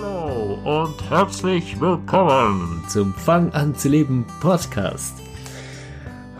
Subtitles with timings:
[0.00, 5.16] Hallo und herzlich willkommen zum Fang an zu leben Podcast.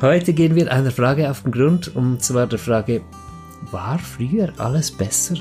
[0.00, 3.02] Heute gehen wir einer Frage auf den Grund, und zwar der Frage,
[3.72, 5.38] war früher alles besser?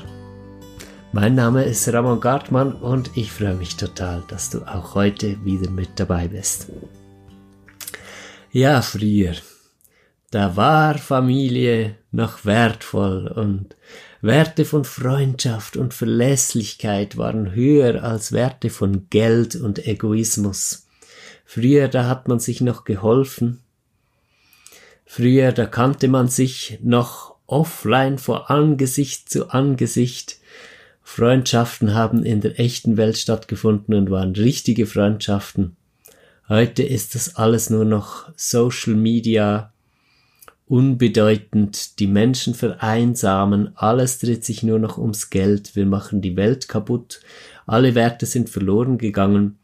[1.12, 5.70] Mein Name ist Ramon Gartmann und ich freue mich total, dass du auch heute wieder
[5.70, 6.72] mit dabei bist.
[8.50, 9.34] Ja, früher,
[10.32, 13.76] da war Familie noch wertvoll und
[14.20, 20.86] Werte von Freundschaft und Verlässlichkeit waren höher als Werte von Geld und Egoismus.
[21.44, 23.60] Früher, da hat man sich noch geholfen.
[25.06, 30.38] Früher, da kannte man sich noch offline vor Angesicht zu Angesicht.
[31.02, 35.76] Freundschaften haben in der echten Welt stattgefunden und waren richtige Freundschaften.
[36.48, 39.72] Heute ist das alles nur noch Social Media,
[40.68, 46.68] unbedeutend, die Menschen vereinsamen, alles dreht sich nur noch ums Geld, wir machen die Welt
[46.68, 47.20] kaputt,
[47.66, 49.58] alle Werte sind verloren gegangen.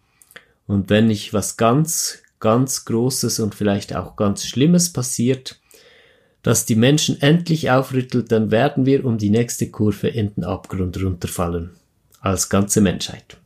[0.67, 5.61] Und wenn nicht was ganz, ganz Großes und vielleicht auch ganz Schlimmes passiert,
[6.43, 11.03] dass die Menschen endlich aufrüttelt, dann werden wir um die nächste Kurve in den Abgrund
[11.03, 11.71] runterfallen.
[12.21, 13.39] Als ganze Menschheit.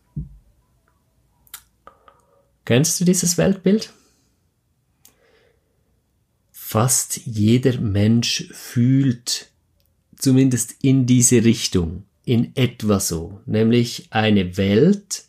[2.65, 3.91] Kennst du dieses Weltbild?
[6.71, 9.49] Fast jeder Mensch fühlt
[10.17, 15.25] zumindest in diese Richtung, in etwa so, nämlich eine Welt,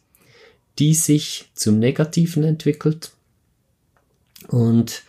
[0.79, 3.13] die sich zum Negativen entwickelt
[4.49, 5.03] und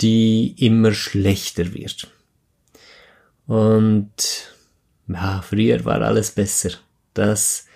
[0.00, 2.10] die immer schlechter wird.
[3.46, 4.54] Und
[5.08, 6.70] ja, früher war alles besser.
[7.12, 7.66] Das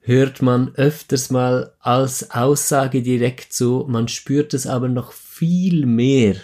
[0.00, 6.36] hört man öfters mal als Aussage direkt so, man spürt es aber noch viel mehr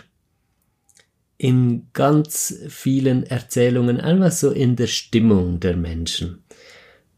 [1.39, 6.43] in ganz vielen Erzählungen, einfach so in der Stimmung der Menschen,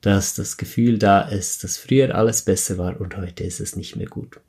[0.01, 3.97] dass das Gefühl da ist, dass früher alles besser war und heute ist es nicht
[3.97, 4.41] mehr gut.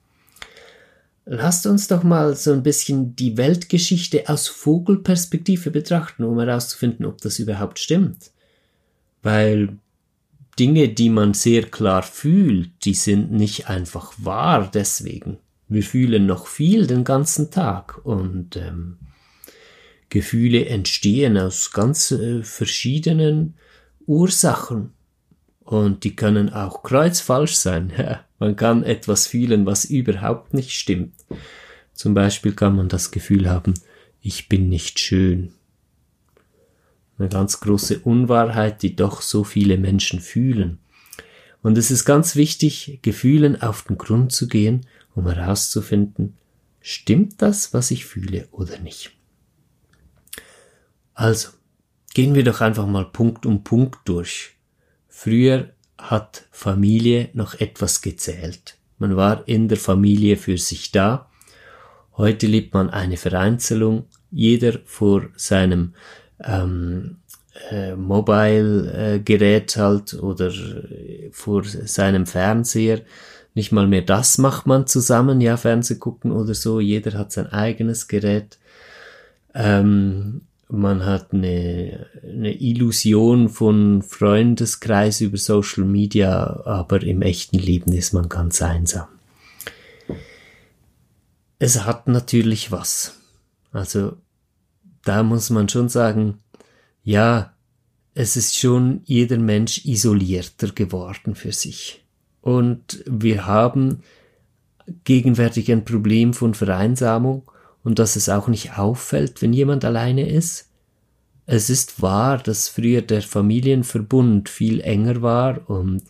[1.32, 7.22] Lasst uns doch mal so ein bisschen die Weltgeschichte aus Vogelperspektive betrachten, um herauszufinden, ob
[7.22, 8.32] das überhaupt stimmt.
[9.22, 9.78] Weil
[10.58, 15.38] Dinge, die man sehr klar fühlt, die sind nicht einfach wahr deswegen.
[15.68, 18.98] Wir fühlen noch viel den ganzen Tag und ähm,
[20.10, 23.56] Gefühle entstehen aus ganz äh, verschiedenen
[24.06, 24.92] Ursachen
[25.60, 27.94] und die können auch kreuzfalsch sein.
[28.40, 31.14] man kann etwas fühlen, was überhaupt nicht stimmt.
[31.94, 33.76] Zum Beispiel kann man das Gefühl haben,
[34.22, 35.54] ich bin nicht schön.
[37.18, 40.80] Eine ganz große Unwahrheit, die doch so viele Menschen fühlen.
[41.62, 46.38] Und es ist ganz wichtig, Gefühlen auf den Grund zu gehen, um herauszufinden,
[46.80, 49.19] stimmt das, was ich fühle oder nicht.
[51.20, 51.50] Also,
[52.14, 54.56] gehen wir doch einfach mal Punkt um Punkt durch.
[55.10, 58.78] Früher hat Familie noch etwas gezählt.
[59.00, 61.30] Man war in der Familie für sich da.
[62.16, 64.06] Heute lebt man eine Vereinzelung.
[64.32, 65.94] Jeder vor seinem
[66.42, 67.18] ähm,
[67.70, 70.54] äh, Mobile-Gerät halt oder
[71.34, 73.02] vor seinem Fernseher.
[73.56, 76.80] Nicht mal mehr das macht man zusammen, ja, Fernseh gucken oder so.
[76.80, 78.58] Jeder hat sein eigenes Gerät.
[79.54, 87.92] Ähm, man hat eine, eine Illusion von Freundeskreis über Social Media, aber im echten Leben
[87.92, 89.08] ist man ganz einsam.
[91.58, 93.18] Es hat natürlich was.
[93.72, 94.18] Also
[95.04, 96.38] da muss man schon sagen,
[97.04, 97.54] ja,
[98.14, 102.06] es ist schon jeder Mensch isolierter geworden für sich.
[102.42, 104.04] Und wir haben
[105.04, 107.52] gegenwärtig ein Problem von Vereinsamung
[107.90, 110.70] und dass es auch nicht auffällt, wenn jemand alleine ist.
[111.48, 116.04] Es ist wahr, dass früher der Familienverbund viel enger war und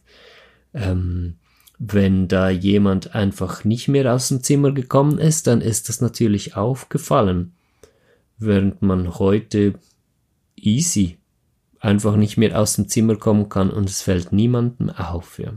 [0.73, 1.35] ähm,
[1.77, 6.57] wenn da jemand einfach nicht mehr aus dem Zimmer gekommen ist, dann ist das natürlich
[6.57, 7.53] aufgefallen,
[8.37, 9.75] während man heute
[10.57, 11.17] easy
[11.79, 15.39] einfach nicht mehr aus dem Zimmer kommen kann und es fällt niemandem auf.
[15.39, 15.53] Ja.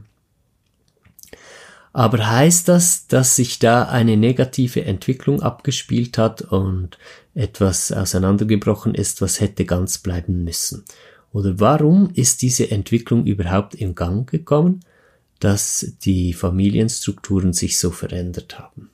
[1.92, 6.98] Aber heißt das, dass sich da eine negative Entwicklung abgespielt hat und
[7.34, 10.84] etwas auseinandergebrochen ist, was hätte ganz bleiben müssen?
[11.32, 14.80] Oder warum ist diese Entwicklung überhaupt in Gang gekommen,
[15.40, 18.90] dass die Familienstrukturen sich so verändert haben?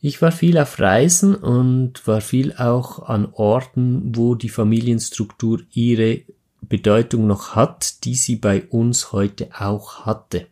[0.00, 6.22] Ich war viel auf Reisen und war viel auch an Orten, wo die Familienstruktur ihre
[6.60, 10.46] Bedeutung noch hat, die sie bei uns heute auch hatte.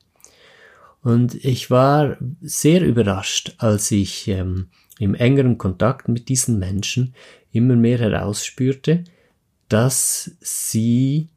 [1.06, 7.14] Und ich war sehr überrascht, als ich ähm, im engeren Kontakt mit diesen Menschen
[7.52, 9.04] immer mehr herausspürte,
[9.68, 11.28] dass sie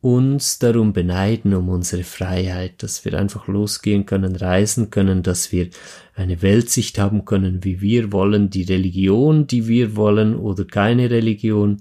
[0.00, 5.68] uns darum beneiden um unsere Freiheit, dass wir einfach losgehen können, reisen können, dass wir
[6.14, 11.80] eine Weltsicht haben können, wie wir wollen, die Religion, die wir wollen oder keine Religion,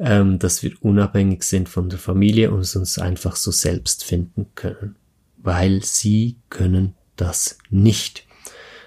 [0.00, 4.96] ähm, dass wir unabhängig sind von der Familie und uns einfach so selbst finden können,
[5.44, 8.26] weil sie können das nicht.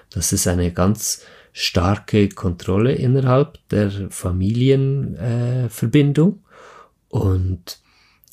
[0.10, 1.22] Das ist eine ganz
[1.54, 6.38] starke Kontrolle innerhalb der Familienverbindung äh,
[7.10, 7.80] und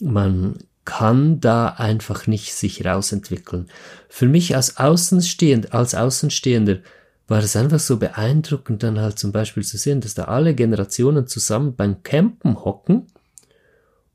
[0.01, 3.69] man kann da einfach nicht sich rausentwickeln.
[4.09, 6.81] Für mich als Außenstehend, als Außenstehender
[7.27, 11.27] war es einfach so beeindruckend, dann halt zum Beispiel zu sehen, dass da alle Generationen
[11.27, 13.07] zusammen beim Campen hocken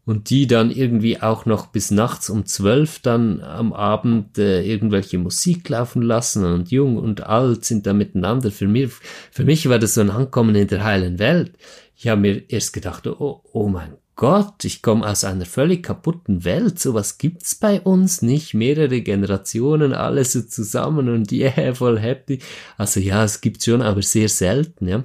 [0.09, 5.19] und die dann irgendwie auch noch bis nachts um zwölf dann am Abend äh, irgendwelche
[5.19, 8.49] Musik laufen lassen und jung und alt sind da miteinander.
[8.49, 8.89] Für mich,
[9.29, 11.51] für mich war das so ein Ankommen in der heilen Welt.
[11.95, 16.43] Ich habe mir erst gedacht, oh, oh mein Gott, ich komme aus einer völlig kaputten
[16.43, 22.39] Welt, sowas gibt's bei uns nicht, mehrere Generationen, alle so zusammen und yeah, voll happy.
[22.79, 25.03] Also ja, es gibt schon, aber sehr selten, ja.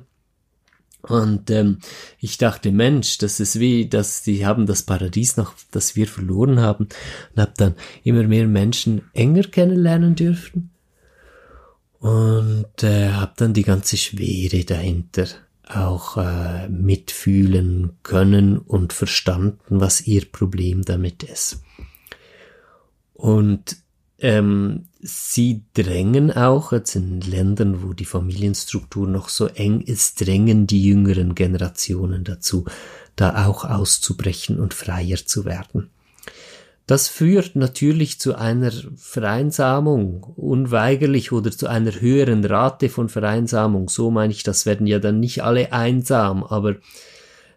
[1.09, 1.79] Und ähm,
[2.19, 6.61] ich dachte, Mensch, das ist wie, dass die haben das Paradies noch, das wir verloren
[6.61, 6.89] haben,
[7.35, 7.75] und habe dann
[8.05, 10.71] immer mehr Menschen enger kennenlernen dürfen
[11.99, 15.27] und äh, habe dann die ganze Schwere dahinter
[15.69, 21.63] auch äh, mitfühlen können und verstanden, was ihr Problem damit ist.
[23.15, 23.79] Und
[24.25, 30.67] ähm, sie drängen auch, jetzt in Ländern, wo die Familienstruktur noch so eng ist, drängen
[30.67, 32.65] die jüngeren Generationen dazu,
[33.17, 35.91] da auch auszubrechen und freier zu werden.
[36.87, 43.91] Das führt natürlich zu einer Vereinsamung, unweigerlich oder zu einer höheren Rate von Vereinsamung.
[43.91, 46.77] So meine ich, das werden ja dann nicht alle einsam, aber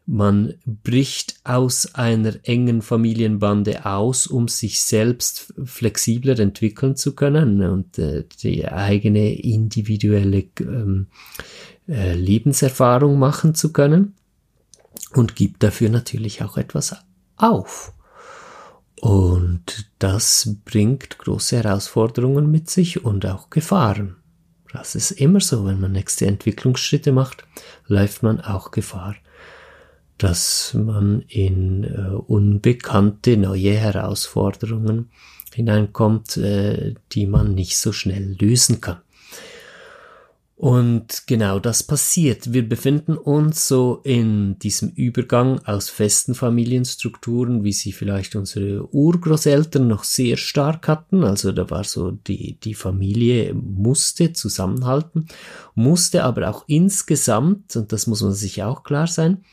[0.07, 7.99] man bricht aus einer engen Familienbande aus, um sich selbst flexibler entwickeln zu können und
[7.99, 11.07] äh, die eigene individuelle ähm,
[11.89, 14.15] äh, Lebenserfahrung machen zu können
[15.13, 16.95] und gibt dafür natürlich auch etwas
[17.35, 17.93] auf.
[19.01, 24.15] Und das bringt große Herausforderungen mit sich und auch Gefahren.
[24.71, 27.45] Das ist immer so, wenn man nächste Entwicklungsschritte macht,
[27.87, 29.15] läuft man auch Gefahr,
[30.17, 35.09] dass man in äh, unbekannte neue Herausforderungen
[35.53, 38.97] hineinkommt, äh, die man nicht so schnell lösen kann.
[40.57, 42.51] Und genau das passiert.
[42.51, 49.87] Wir befinden uns so in diesem Übergang aus festen Familienstrukturen, wie sie vielleicht unsere Urgroßeltern
[49.87, 51.23] noch sehr stark hatten.
[51.23, 55.27] Also da war so die, die Familie musste zusammenhalten,
[55.75, 59.43] musste aber auch insgesamt, und das muss man sich auch klar sein,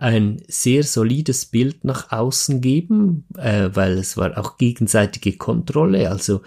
[0.00, 6.10] ein sehr solides Bild nach außen geben, äh, weil es war auch gegenseitige Kontrolle.
[6.10, 6.40] Also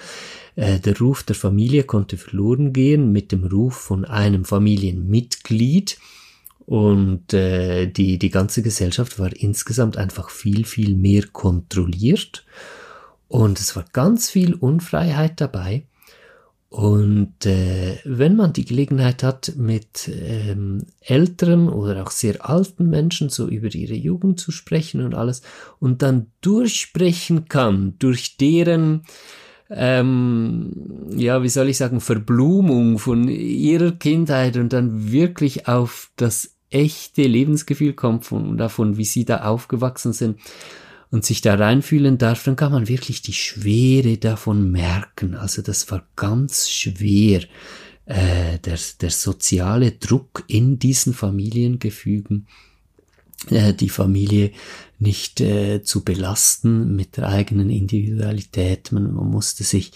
[0.55, 5.99] äh, der Ruf der Familie konnte verloren gehen mit dem Ruf von einem Familienmitglied.
[6.65, 12.45] Und äh, die, die ganze Gesellschaft war insgesamt einfach viel, viel mehr kontrolliert.
[13.27, 15.83] Und es war ganz viel Unfreiheit dabei.
[16.73, 23.29] Und äh, wenn man die Gelegenheit hat, mit ähm, älteren oder auch sehr alten Menschen
[23.29, 25.43] so über ihre Jugend zu sprechen und alles,
[25.79, 29.03] und dann durchsprechen kann durch deren
[29.69, 36.55] ähm, ja, wie soll ich sagen, Verblumung von ihrer Kindheit und dann wirklich auf das
[36.71, 40.39] echte Lebensgefühl kommt von, davon, wie sie da aufgewachsen sind
[41.13, 45.35] und sich da reinfühlen darf, dann kann man wirklich die Schwere davon merken.
[45.35, 47.43] Also das war ganz schwer,
[48.07, 52.47] äh, der, der soziale Druck in diesen Familiengefügen
[53.51, 54.53] äh, die Familie
[54.97, 58.91] nicht äh, zu belasten mit der eigenen Individualität.
[58.91, 59.91] Man, man musste sich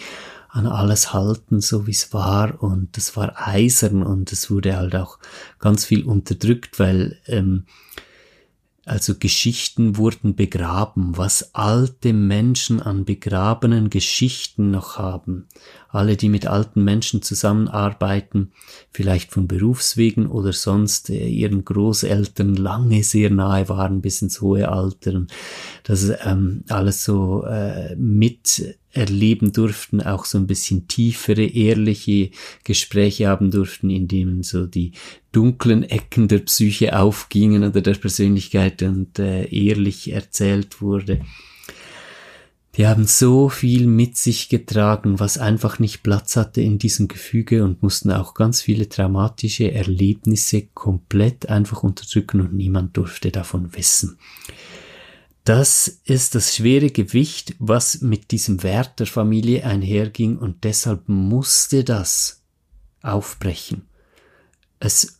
[0.49, 4.95] an alles halten, so wie es war und das war eisern und es wurde halt
[4.95, 5.17] auch
[5.57, 7.65] ganz viel unterdrückt, weil ähm,
[8.87, 15.47] also Geschichten wurden begraben, was alte Menschen an begrabenen Geschichten noch haben.
[15.97, 18.51] Alle, die mit alten Menschen zusammenarbeiten,
[18.91, 24.69] vielleicht von Berufswegen oder sonst äh, ihren Großeltern lange sehr nahe waren bis ins hohe
[24.69, 25.15] Alter.
[25.15, 25.31] Und
[25.83, 32.31] das ähm, alles so äh, mit erleben durften, auch so ein bisschen tiefere, ehrliche
[32.63, 34.91] Gespräche haben durften, in denen so die
[35.31, 41.21] dunklen Ecken der Psyche aufgingen oder der Persönlichkeit und äh, ehrlich erzählt wurde.
[42.77, 47.63] Die haben so viel mit sich getragen, was einfach nicht Platz hatte in diesem Gefüge
[47.63, 54.19] und mussten auch ganz viele traumatische Erlebnisse komplett einfach unterdrücken und niemand durfte davon wissen.
[55.43, 61.83] das ist das schwere Gewicht, was mit diesem Wert der Familie einherging und deshalb musste
[61.85, 62.41] das
[63.01, 63.83] aufbrechen.
[64.79, 65.19] Es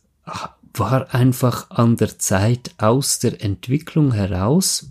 [0.74, 4.90] war einfach an der Zeit aus der Entwicklung heraus,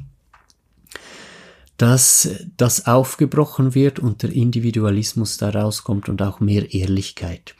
[1.78, 7.56] dass das aufgebrochen wird und der Individualismus daraus kommt und auch mehr Ehrlichkeit.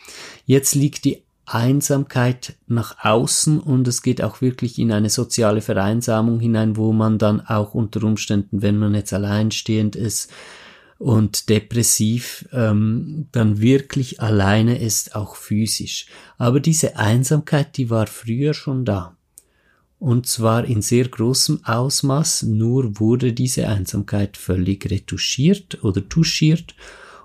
[0.46, 6.40] Jetzt liegt die Einsamkeit nach außen und es geht auch wirklich in eine soziale Vereinsamung
[6.40, 10.30] hinein, wo man dann auch unter Umständen, wenn man jetzt alleinstehend ist
[10.98, 16.08] und depressiv, ähm, dann wirklich alleine ist, auch physisch.
[16.38, 19.17] Aber diese Einsamkeit, die war früher schon da.
[20.00, 26.76] Und zwar in sehr großem Ausmaß, nur wurde diese Einsamkeit völlig retuschiert oder touchiert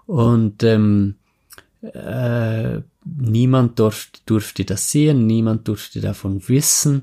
[0.06, 1.16] und ähm,
[1.82, 7.02] äh, niemand durfte, durfte das sehen, niemand durfte davon wissen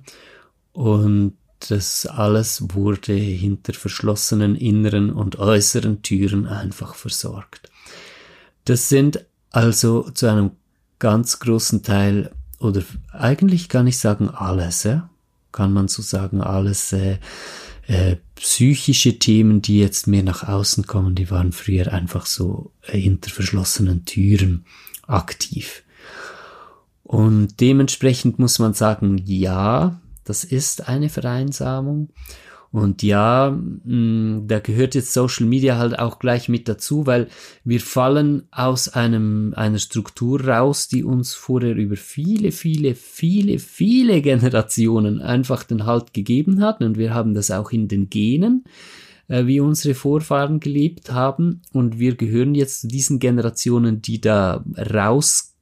[0.74, 1.34] und
[1.68, 7.70] das alles wurde hinter verschlossenen inneren und äußeren Türen einfach versorgt.
[8.66, 10.52] Das sind also zu einem
[11.00, 15.10] ganz großen Teil oder eigentlich kann ich sagen alles, ja?
[15.52, 17.18] Kann man so sagen, alles äh,
[17.88, 22.98] äh, psychische Themen, die jetzt mehr nach außen kommen, die waren früher einfach so äh,
[22.98, 24.66] hinter verschlossenen Türen
[25.08, 25.84] aktiv.
[27.04, 32.10] Und dementsprechend muss man sagen, ja, das ist eine Vereinsamung.
[32.72, 37.28] Und ja, mh, da gehört jetzt Social Media halt auch gleich mit dazu, weil
[37.64, 44.22] wir fallen aus einem, einer Struktur raus, die uns vorher über viele, viele, viele, viele
[44.22, 46.82] Generationen einfach den Halt gegeben hat.
[46.82, 48.66] Und wir haben das auch in den Genen,
[49.28, 51.62] äh, wie unsere Vorfahren gelebt haben.
[51.74, 55.56] Und wir gehören jetzt zu diesen Generationen, die da raus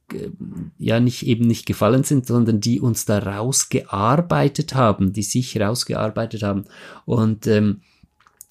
[0.78, 6.42] ja nicht eben nicht gefallen sind, sondern die uns da rausgearbeitet haben, die sich rausgearbeitet
[6.42, 6.64] haben
[7.04, 7.80] und ähm,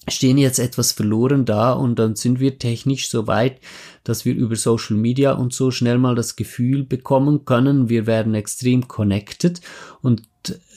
[0.09, 3.59] stehen jetzt etwas verloren da und dann sind wir technisch so weit,
[4.03, 8.33] dass wir über Social Media und so schnell mal das Gefühl bekommen können, wir werden
[8.33, 9.61] extrem connected
[10.01, 10.23] und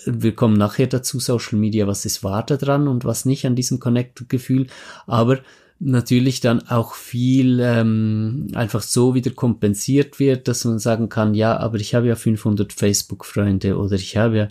[0.06, 3.78] wir kommen nachher dazu, Social Media, was ist wahr dran und was nicht an diesem
[3.78, 4.66] Connected-Gefühl,
[5.06, 5.40] aber
[5.80, 11.56] natürlich dann auch viel ähm, einfach so wieder kompensiert wird, dass man sagen kann, ja,
[11.56, 14.48] aber ich habe ja 500 Facebook-Freunde oder ich habe ja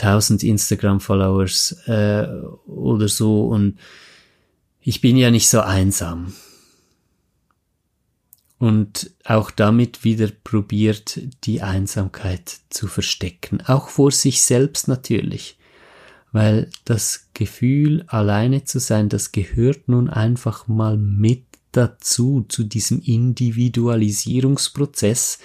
[0.00, 2.26] 1000 Instagram-Followers äh,
[2.66, 3.78] oder so und
[4.80, 6.32] ich bin ja nicht so einsam.
[8.58, 15.58] Und auch damit wieder probiert, die Einsamkeit zu verstecken, auch vor sich selbst natürlich
[16.32, 23.00] weil das Gefühl, alleine zu sein, das gehört nun einfach mal mit dazu, zu diesem
[23.00, 25.38] Individualisierungsprozess,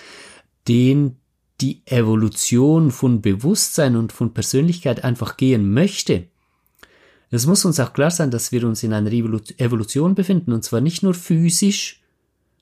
[0.68, 1.18] den
[1.62, 6.26] die Evolution von Bewusstsein und von Persönlichkeit einfach gehen möchte.
[7.30, 10.82] Es muss uns auch klar sein, dass wir uns in einer Evolution befinden, und zwar
[10.82, 12.02] nicht nur physisch.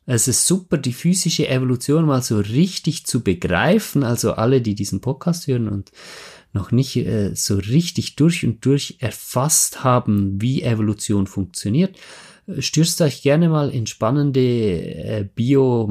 [0.06, 5.02] Es ist super, die physische Evolution mal so richtig zu begreifen, also alle, die diesen
[5.02, 5.92] Podcast hören und
[6.53, 11.98] noch nicht äh, so richtig durch und durch erfasst haben, wie Evolution funktioniert,
[12.48, 15.88] äh, stürzt euch gerne mal in spannende äh, Bio,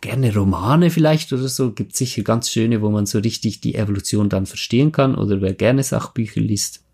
[0.00, 1.72] gerne Romane vielleicht oder so.
[1.72, 5.14] Gibt sicher ganz schöne, wo man so richtig die Evolution dann verstehen kann.
[5.14, 6.84] Oder wer gerne Sachbücher liest,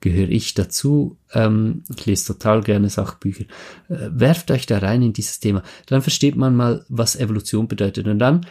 [0.00, 1.16] gehöre ich dazu.
[1.32, 3.44] Ähm, ich lese total gerne Sachbücher.
[3.88, 5.62] Äh, werft euch da rein in dieses Thema.
[5.86, 8.06] Dann versteht man mal, was Evolution bedeutet.
[8.06, 8.44] Und dann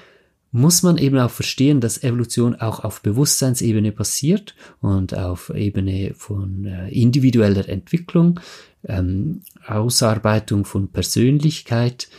[0.51, 6.65] muss man eben auch verstehen, dass Evolution auch auf Bewusstseinsebene passiert und auf Ebene von
[6.65, 8.39] äh, individueller Entwicklung,
[8.85, 12.09] ähm, Ausarbeitung von Persönlichkeit.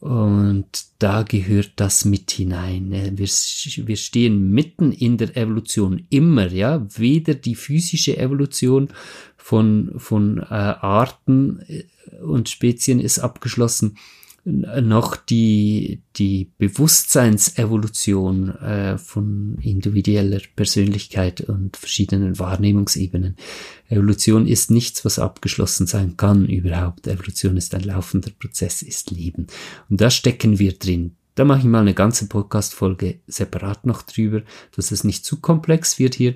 [0.00, 0.66] Und
[0.98, 2.92] da gehört das mit hinein.
[2.92, 6.84] Äh, wir, wir stehen mitten in der Evolution immer, ja.
[6.96, 8.88] Weder die physische Evolution
[9.36, 11.84] von, von äh, Arten äh,
[12.22, 13.96] und Spezien ist abgeschlossen,
[14.44, 23.36] noch die, die Bewusstseinsevolution äh, von individueller Persönlichkeit und verschiedenen Wahrnehmungsebenen.
[23.88, 27.06] Evolution ist nichts, was abgeschlossen sein kann überhaupt.
[27.06, 29.46] Evolution ist ein laufender Prozess, ist Leben.
[29.88, 31.14] Und da stecken wir drin.
[31.36, 34.42] Da mache ich mal eine ganze Podcast-Folge separat noch drüber,
[34.74, 36.34] dass es nicht zu komplex wird hier,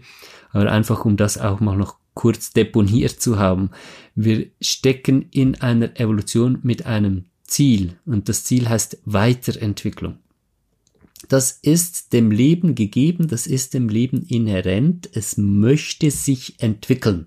[0.53, 3.71] aber einfach um das auch mal noch kurz deponiert zu haben.
[4.15, 10.19] Wir stecken in einer Evolution mit einem Ziel und das Ziel heißt Weiterentwicklung.
[11.29, 17.26] Das ist dem Leben gegeben, das ist dem Leben inhärent, es möchte sich entwickeln.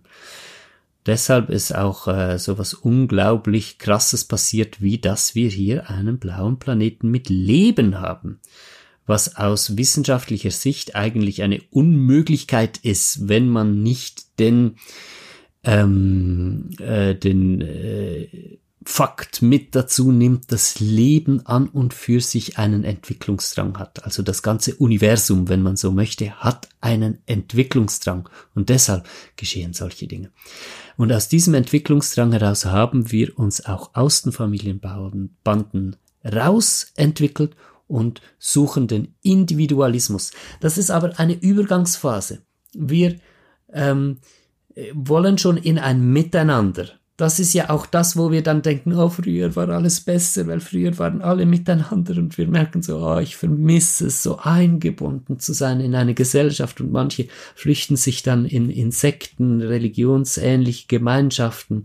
[1.06, 6.60] Deshalb ist auch äh, so was unglaublich krasses passiert, wie dass wir hier einen blauen
[6.60, 8.40] Planeten mit Leben haben.
[9.06, 14.76] Was aus wissenschaftlicher Sicht eigentlich eine Unmöglichkeit ist, wenn man nicht den
[15.64, 22.86] ähm, äh, den äh, Fakt mit dazu nimmt, dass Leben an und für sich einen
[22.86, 24.06] Entwicklungsdrang hat.
[24.06, 30.08] Also das ganze Universum, wenn man so möchte, hat einen Entwicklungsdrang und deshalb geschehen solche
[30.08, 30.32] Dinge.
[30.96, 37.58] Und aus diesem Entwicklungsdrang heraus haben wir uns auch aus den Familienbanden rausentwickelt
[37.88, 40.32] und suchen den Individualismus.
[40.62, 42.44] Das ist aber eine Übergangsphase.
[42.74, 43.18] Wir
[43.74, 44.20] ähm,
[44.94, 49.10] wollen schon in ein Miteinander das ist ja auch das, wo wir dann denken, oh,
[49.10, 53.36] früher war alles besser, weil früher waren alle miteinander und wir merken so, oh, ich
[53.36, 58.70] vermisse es, so eingebunden zu sein in eine Gesellschaft und manche flüchten sich dann in,
[58.70, 61.84] in Sekten, religionsähnliche Gemeinschaften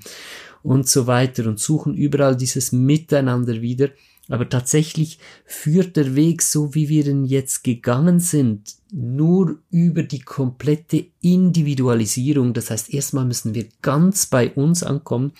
[0.62, 3.88] und so weiter und suchen überall dieses Miteinander wieder.
[4.28, 10.20] Aber tatsächlich führt der Weg, so wie wir ihn jetzt gegangen sind, nur über die
[10.20, 12.54] komplette Individualisierung.
[12.54, 15.32] Das heißt, erstmal müssen wir ganz bei uns ankommen,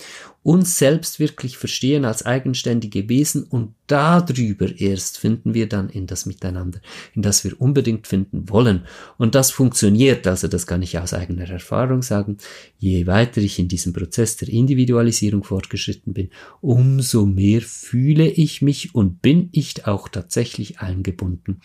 [0.43, 6.27] uns selbst wirklich verstehen als eigenständige Wesen und darüber erst finden wir dann in das
[6.27, 6.81] Miteinander,
[7.15, 8.87] in das wir unbedingt finden wollen.
[9.19, 12.39] Und das funktioniert, also das kann ich aus eigener Erfahrung sagen.
[12.79, 16.31] Je weiter ich in diesem Prozess der Individualisierung fortgeschritten bin,
[16.61, 21.61] umso mehr fühle ich mich und bin ich auch tatsächlich eingebunden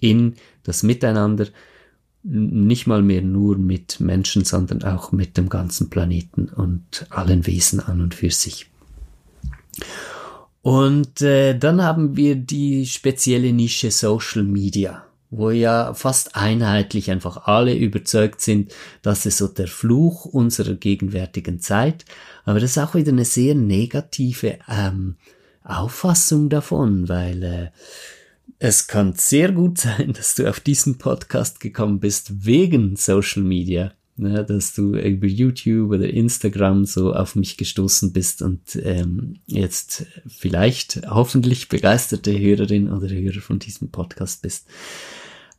[0.00, 0.34] in
[0.68, 1.46] das Miteinander,
[2.22, 7.80] nicht mal mehr nur mit Menschen, sondern auch mit dem ganzen Planeten und allen Wesen
[7.80, 8.66] an und für sich.
[10.60, 17.46] Und äh, dann haben wir die spezielle Nische Social Media, wo ja fast einheitlich einfach
[17.46, 22.04] alle überzeugt sind, dass es so der Fluch unserer gegenwärtigen Zeit,
[22.44, 25.16] aber das ist auch wieder eine sehr negative ähm,
[25.64, 27.68] Auffassung davon, weil äh,
[28.58, 33.92] es kann sehr gut sein, dass du auf diesen Podcast gekommen bist wegen Social Media.
[34.20, 40.06] Ja, dass du über YouTube oder Instagram so auf mich gestoßen bist und ähm, jetzt
[40.26, 44.66] vielleicht hoffentlich begeisterte Hörerin oder Hörer von diesem Podcast bist.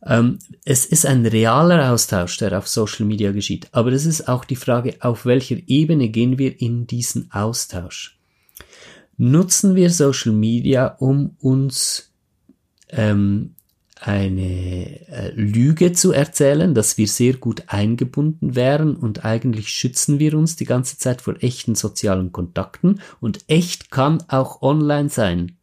[0.04, 4.44] Ähm, es ist ein realer Austausch, der auf Social Media geschieht, aber es ist auch
[4.44, 8.18] die Frage, auf welcher Ebene gehen wir in diesen Austausch.
[9.16, 12.09] Nutzen wir Social Media, um uns
[12.92, 13.54] ähm,
[14.00, 20.34] eine äh, Lüge zu erzählen, dass wir sehr gut eingebunden wären und eigentlich schützen wir
[20.34, 25.56] uns die ganze Zeit vor echten sozialen Kontakten und echt kann auch online sein.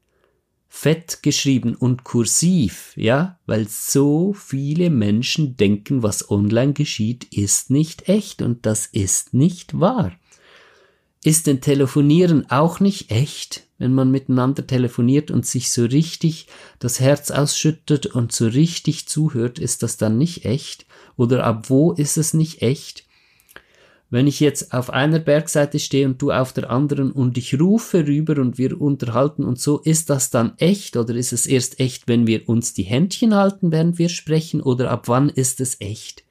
[0.69, 8.07] Fett geschrieben und kursiv, ja, weil so viele Menschen denken, was online geschieht, ist nicht
[8.07, 10.11] echt und das ist nicht wahr.
[11.23, 13.66] Ist denn Telefonieren auch nicht echt?
[13.77, 16.47] Wenn man miteinander telefoniert und sich so richtig
[16.79, 20.85] das Herz ausschüttet und so richtig zuhört, ist das dann nicht echt?
[21.15, 23.05] Oder ab wo ist es nicht echt?
[24.09, 28.07] Wenn ich jetzt auf einer Bergseite stehe und du auf der anderen und ich rufe
[28.07, 32.07] rüber und wir unterhalten und so, ist das dann echt oder ist es erst echt,
[32.07, 36.23] wenn wir uns die Händchen halten, während wir sprechen oder ab wann ist es echt?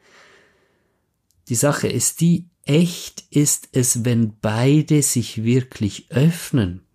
[1.48, 6.85] Die Sache ist die, echt ist es, wenn beide sich wirklich öffnen.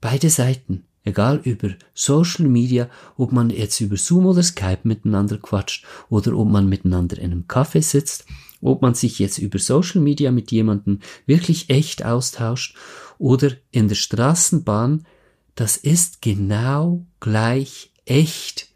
[0.00, 5.86] Beide Seiten, egal über Social Media, ob man jetzt über Zoom oder Skype miteinander quatscht
[6.08, 8.26] oder ob man miteinander in einem Café sitzt,
[8.60, 12.76] ob man sich jetzt über Social Media mit jemandem wirklich echt austauscht
[13.18, 15.06] oder in der Straßenbahn,
[15.54, 18.68] das ist genau gleich echt.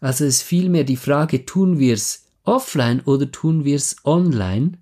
[0.00, 4.78] Also ist vielmehr die Frage, tun wir es offline oder tun wir es online?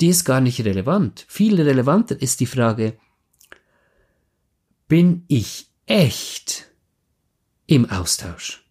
[0.00, 1.26] Die ist gar nicht relevant.
[1.28, 2.96] Viel relevanter ist die Frage,
[4.90, 6.66] bin ich echt
[7.66, 8.64] im Austausch?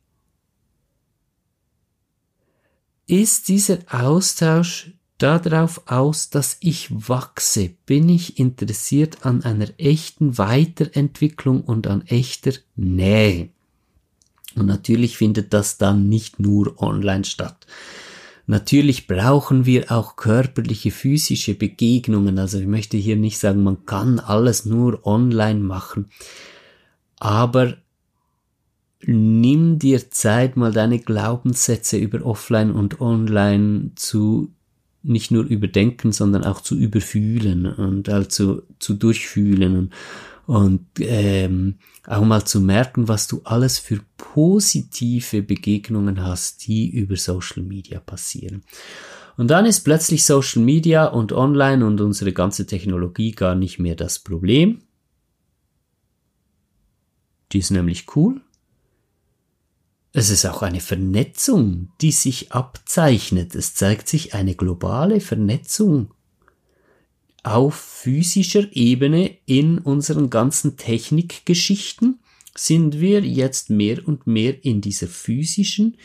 [3.08, 7.70] Ist dieser Austausch darauf aus, dass ich wachse?
[7.86, 13.52] Bin ich interessiert an einer echten Weiterentwicklung und an echter Nähe?
[14.56, 17.66] Und natürlich findet das dann nicht nur online statt.
[18.50, 22.40] Natürlich brauchen wir auch körperliche, physische Begegnungen.
[22.40, 26.08] Also ich möchte hier nicht sagen, man kann alles nur online machen.
[27.20, 27.78] Aber
[29.06, 34.52] nimm dir Zeit, mal deine Glaubenssätze über offline und online zu
[35.04, 39.94] nicht nur überdenken, sondern auch zu überfühlen und also zu durchfühlen und,
[40.48, 41.76] und ähm,
[42.10, 48.00] auch mal zu merken, was du alles für positive Begegnungen hast, die über Social Media
[48.00, 48.64] passieren.
[49.38, 53.96] Und dann ist plötzlich Social Media und Online und unsere ganze Technologie gar nicht mehr
[53.96, 54.82] das Problem.
[57.52, 58.42] Die ist nämlich cool.
[60.12, 63.54] es ist auch eine Vernetzung, die sich abzeichnet.
[63.54, 66.12] Es zeigt sich eine globale Vernetzung
[67.44, 72.20] auf physischer Ebene in unseren ganzen Technikgeschichten
[72.56, 75.98] sind wir jetzt mehr und mehr in dieser physischen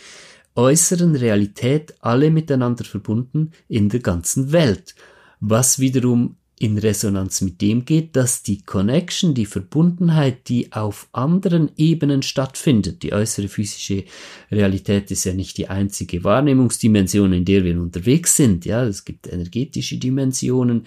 [0.55, 4.95] äußeren Realität alle miteinander verbunden in der ganzen Welt,
[5.41, 11.73] was wiederum in Resonanz mit dem geht, dass die Connection, die Verbundenheit, die auf anderen
[11.77, 14.05] Ebenen stattfindet, die äußere physische
[14.53, 19.27] Realität ist ja nicht die einzige Wahrnehmungsdimension, in der wir unterwegs sind, ja, es gibt
[19.27, 20.87] energetische Dimensionen,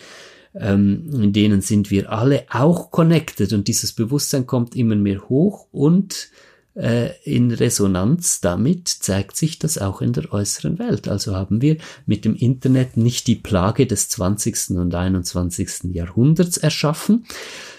[0.54, 5.68] ähm, in denen sind wir alle auch connected und dieses Bewusstsein kommt immer mehr hoch
[5.72, 6.30] und
[6.78, 11.08] äh, in Resonanz damit zeigt sich das auch in der äußeren Welt.
[11.08, 14.78] Also haben wir mit dem Internet nicht die Plage des 20.
[14.78, 15.94] und 21.
[15.94, 17.26] Jahrhunderts erschaffen,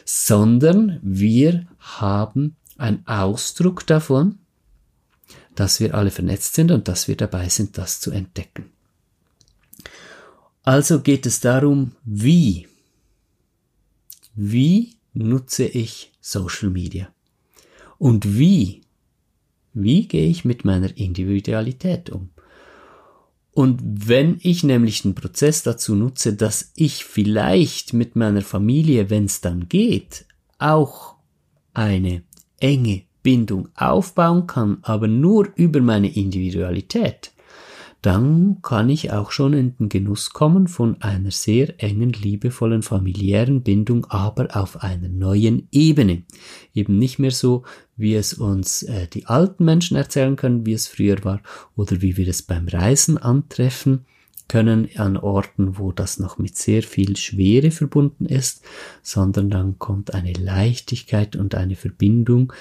[0.05, 4.39] sondern wir haben einen Ausdruck davon,
[5.55, 8.67] dass wir alle vernetzt sind und dass wir dabei sind, das zu entdecken.
[10.63, 12.69] Also geht es darum, wie.
[14.35, 17.09] Wie nutze ich Social Media?
[17.99, 18.83] Und wie
[19.81, 22.31] wie gehe ich mit meiner Individualität um?
[23.53, 29.25] Und wenn ich nämlich den Prozess dazu nutze, dass ich vielleicht mit meiner Familie, wenn
[29.25, 30.27] es dann geht,
[30.59, 31.17] auch
[31.75, 32.23] eine
[32.59, 37.33] enge Bindung aufbauen kann, aber nur über meine Individualität,
[38.03, 43.63] dann kann ich auch schon in den Genuss kommen von einer sehr engen, liebevollen familiären
[43.63, 46.23] Bindung, aber auf einer neuen Ebene.
[46.75, 47.65] Eben nicht mehr so,
[47.97, 51.43] wie es uns äh, die alten Menschen erzählen können, wie es früher war,
[51.75, 54.05] oder wie wir es beim Reisen antreffen
[54.47, 58.63] können an Orten, wo das noch mit sehr viel Schwere verbunden ist,
[59.03, 62.53] sondern dann kommt eine Leichtigkeit und eine Verbindung,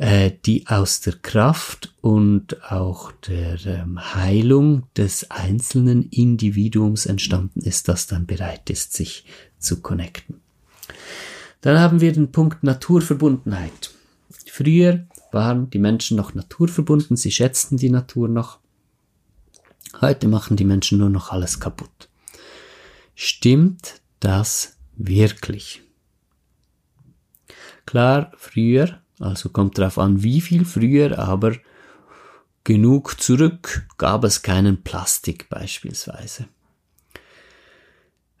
[0.00, 7.86] äh, die aus der Kraft und auch der ähm, Heilung des einzelnen Individuums entstanden ist,
[7.86, 9.26] das dann bereit ist, sich
[9.58, 10.40] zu connecten.
[11.60, 13.90] Dann haben wir den Punkt Naturverbundenheit.
[14.46, 18.58] Früher waren die Menschen noch naturverbunden, sie schätzten die Natur noch.
[20.00, 22.08] Heute machen die Menschen nur noch alles kaputt.
[23.14, 25.82] Stimmt das wirklich?
[27.84, 31.54] Klar, früher also kommt darauf an, wie viel früher, aber
[32.64, 36.46] genug zurück gab es keinen Plastik beispielsweise.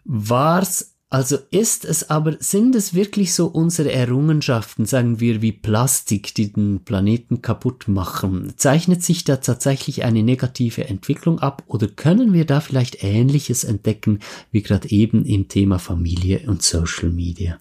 [0.04, 6.34] War's, also ist es aber, sind es wirklich so unsere Errungenschaften, sagen wir, wie Plastik,
[6.34, 8.54] die den Planeten kaputt machen?
[8.56, 14.20] Zeichnet sich da tatsächlich eine negative Entwicklung ab oder können wir da vielleicht Ähnliches entdecken,
[14.52, 17.58] wie gerade eben im Thema Familie und Social Media?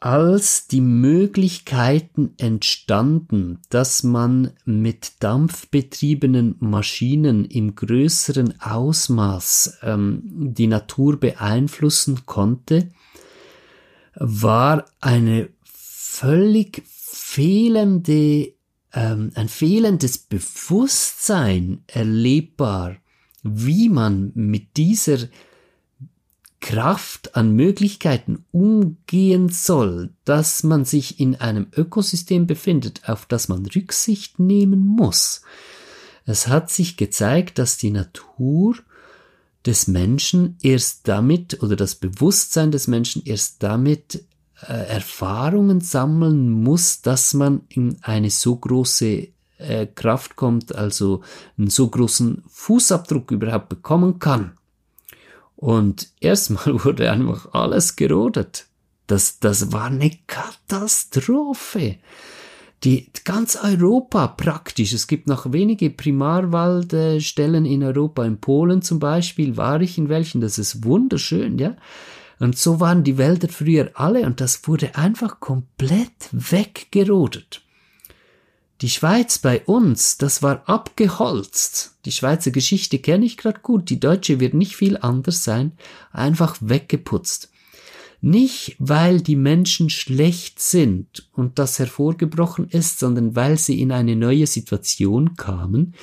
[0.00, 11.18] Als die Möglichkeiten entstanden, dass man mit dampfbetriebenen Maschinen im größeren Ausmaß ähm, die Natur
[11.18, 12.90] beeinflussen konnte,
[14.14, 18.54] war eine völlig fehlende,
[18.92, 22.96] ähm, ein fehlendes Bewusstsein erlebbar,
[23.42, 25.18] wie man mit dieser
[26.68, 33.64] Kraft an Möglichkeiten umgehen soll, dass man sich in einem Ökosystem befindet, auf das man
[33.64, 35.40] Rücksicht nehmen muss.
[36.26, 38.76] Es hat sich gezeigt, dass die Natur
[39.64, 44.26] des Menschen erst damit oder das Bewusstsein des Menschen erst damit
[44.60, 51.22] äh, Erfahrungen sammeln muss, dass man in eine so große äh, Kraft kommt, also
[51.56, 54.57] einen so großen Fußabdruck überhaupt bekommen kann.
[55.58, 58.66] Und erstmal wurde einfach alles gerodet.
[59.08, 61.96] Das, das war eine Katastrophe.
[62.84, 64.92] Die, ganz Europa praktisch.
[64.92, 68.24] Es gibt noch wenige Primarwaldstellen in Europa.
[68.24, 70.40] In Polen zum Beispiel war ich in welchen.
[70.40, 71.74] Das ist wunderschön, ja.
[72.38, 77.62] Und so waren die Wälder früher alle und das wurde einfach komplett weggerodet.
[78.80, 81.96] Die Schweiz bei uns, das war abgeholzt.
[82.04, 85.72] Die Schweizer Geschichte kenne ich gerade gut, die deutsche wird nicht viel anders sein,
[86.12, 87.50] einfach weggeputzt.
[88.20, 94.16] Nicht, weil die Menschen schlecht sind und das hervorgebrochen ist, sondern weil sie in eine
[94.16, 95.94] neue Situation kamen,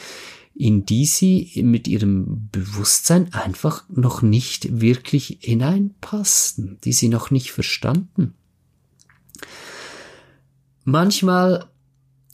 [0.53, 7.51] in die sie mit ihrem Bewusstsein einfach noch nicht wirklich hineinpassten, die sie noch nicht
[7.51, 8.33] verstanden.
[10.85, 11.69] Manchmal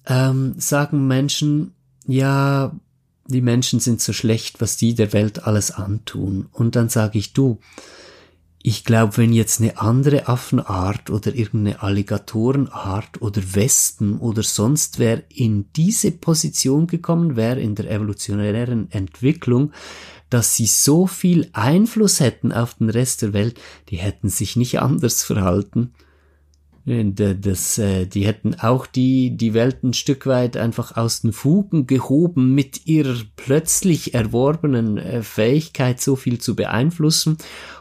[0.05, 1.73] ähm, sagen Menschen,
[2.07, 2.75] ja,
[3.27, 6.47] die Menschen sind so schlecht, was die der Welt alles antun.
[6.51, 7.59] Und dann sage ich, du,
[8.63, 15.23] ich glaube, wenn jetzt eine andere Affenart oder irgendeine Alligatorenart oder Wespen oder sonst wer
[15.29, 19.71] in diese Position gekommen wäre in der evolutionären Entwicklung,
[20.29, 23.59] dass sie so viel Einfluss hätten auf den Rest der Welt,
[23.89, 25.93] die hätten sich nicht anders verhalten.
[26.85, 31.85] Das, äh, die hätten auch die, die Welt ein Stück weit einfach aus den Fugen
[31.85, 37.37] gehoben mit ihrer plötzlich erworbenen äh, Fähigkeit, so viel zu beeinflussen.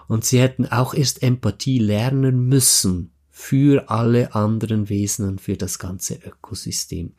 [0.06, 5.78] Und sie hätten auch erst Empathie lernen müssen für alle anderen Wesen und für das
[5.78, 7.12] ganze Ökosystem.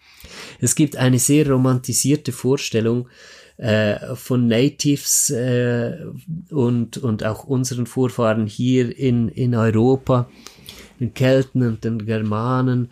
[0.60, 3.10] Es gibt eine sehr romantisierte Vorstellung
[3.58, 5.98] äh, von Natives äh,
[6.52, 10.30] und, und auch unseren Vorfahren hier in, in Europa,
[11.02, 12.90] den Kelten und den Germanen,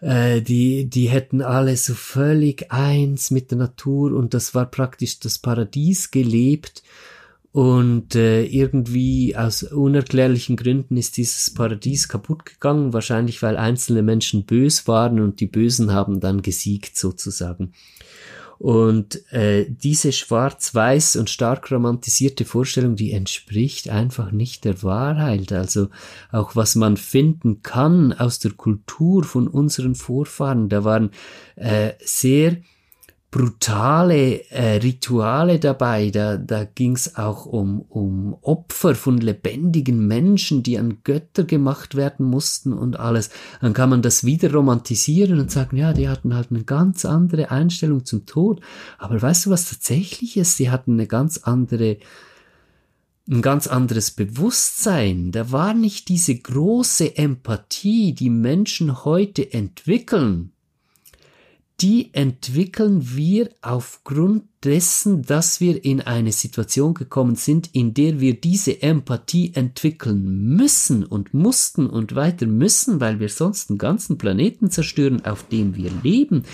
[0.00, 5.20] äh, die, die hätten alle so völlig eins mit der Natur und das war praktisch
[5.20, 6.82] das Paradies gelebt.
[7.52, 14.46] Und äh, irgendwie aus unerklärlichen Gründen ist dieses Paradies kaputt gegangen, wahrscheinlich weil einzelne Menschen
[14.46, 17.74] bös waren und die Bösen haben dann gesiegt sozusagen.
[18.62, 25.50] Und äh, diese schwarz-weiß und stark romantisierte Vorstellung, die entspricht einfach nicht der Wahrheit.
[25.50, 25.88] Also
[26.30, 31.10] auch was man finden kann aus der Kultur von unseren Vorfahren, da waren
[31.56, 32.58] äh, sehr
[33.32, 36.10] brutale äh, Rituale dabei.
[36.10, 41.96] Da, da ging es auch um, um Opfer von lebendigen Menschen, die an Götter gemacht
[41.96, 43.30] werden mussten und alles.
[43.62, 47.50] Dann kann man das wieder romantisieren und sagen, ja, die hatten halt eine ganz andere
[47.50, 48.60] Einstellung zum Tod.
[48.98, 50.58] Aber weißt du, was tatsächlich ist?
[50.58, 51.96] Die hatten eine ganz andere
[53.30, 55.30] ein ganz anderes Bewusstsein.
[55.30, 60.51] Da war nicht diese große Empathie, die Menschen heute entwickeln
[61.82, 68.40] die entwickeln wir aufgrund dessen, dass wir in eine Situation gekommen sind, in der wir
[68.40, 74.70] diese Empathie entwickeln müssen und mussten und weiter müssen, weil wir sonst einen ganzen Planeten
[74.70, 76.44] zerstören, auf dem wir leben.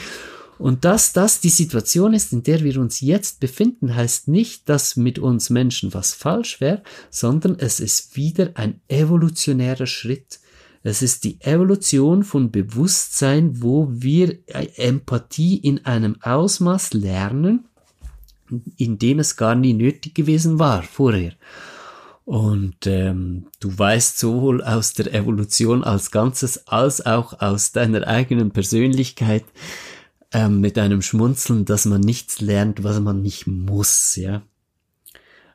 [0.58, 4.96] Und dass das die Situation ist, in der wir uns jetzt befinden, heißt nicht, dass
[4.96, 10.40] mit uns Menschen was falsch wäre, sondern es ist wieder ein evolutionärer Schritt.
[10.82, 14.38] Es ist die Evolution von Bewusstsein, wo wir
[14.76, 17.64] Empathie in einem Ausmaß lernen,
[18.76, 21.34] in dem es gar nie nötig gewesen war vorher.
[22.24, 28.50] Und ähm, du weißt sowohl aus der Evolution als Ganzes als auch aus deiner eigenen
[28.50, 29.44] Persönlichkeit
[30.32, 34.42] ähm, mit einem Schmunzeln, dass man nichts lernt, was man nicht muss, ja.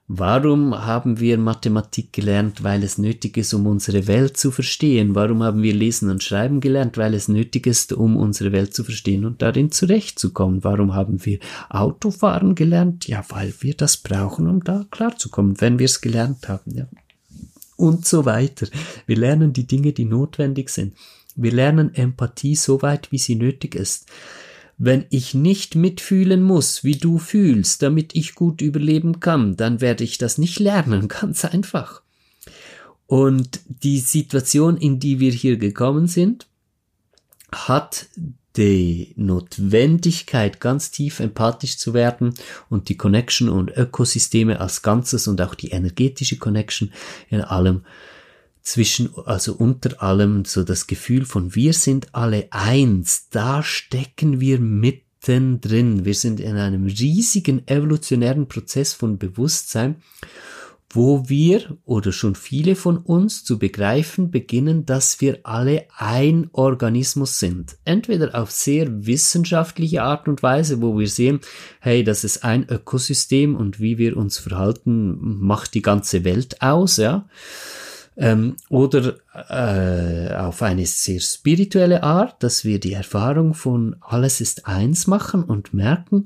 [0.09, 2.61] Warum haben wir Mathematik gelernt?
[2.61, 5.15] Weil es nötig ist, um unsere Welt zu verstehen.
[5.15, 6.97] Warum haben wir Lesen und Schreiben gelernt?
[6.97, 10.63] Weil es nötig ist, um unsere Welt zu verstehen und darin zurechtzukommen.
[10.65, 11.39] Warum haben wir
[11.69, 13.07] Autofahren gelernt?
[13.07, 16.75] Ja, weil wir das brauchen, um da klarzukommen, wenn wir es gelernt haben.
[16.75, 16.85] Ja.
[17.77, 18.67] Und so weiter.
[19.05, 20.95] Wir lernen die Dinge, die notwendig sind.
[21.35, 24.07] Wir lernen Empathie so weit, wie sie nötig ist.
[24.77, 30.03] Wenn ich nicht mitfühlen muss, wie du fühlst, damit ich gut überleben kann, dann werde
[30.03, 32.01] ich das nicht lernen, ganz einfach.
[33.05, 36.47] Und die Situation, in die wir hier gekommen sind,
[37.51, 38.07] hat
[38.57, 42.33] die Notwendigkeit, ganz tief empathisch zu werden
[42.69, 46.91] und die Connection und Ökosysteme als Ganzes und auch die energetische Connection
[47.29, 47.83] in allem
[48.63, 54.59] zwischen, also unter allem so das Gefühl von wir sind alle eins, da stecken wir
[54.59, 56.05] mittendrin.
[56.05, 59.97] Wir sind in einem riesigen evolutionären Prozess von Bewusstsein,
[60.89, 67.39] wo wir oder schon viele von uns zu begreifen beginnen, dass wir alle ein Organismus
[67.39, 67.77] sind.
[67.83, 71.41] Entweder auf sehr wissenschaftliche Art und Weise, wo wir sehen,
[71.81, 76.97] hey, das ist ein Ökosystem und wie wir uns verhalten, macht die ganze Welt aus,
[76.97, 77.27] ja
[78.17, 79.15] ähm, oder
[79.49, 85.43] äh, auf eine sehr spirituelle Art, dass wir die Erfahrung von alles ist eins machen
[85.43, 86.25] und merken,